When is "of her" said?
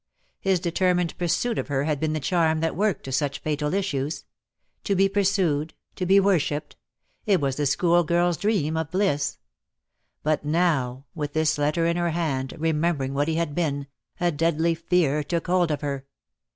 1.59-1.83, 15.69-16.07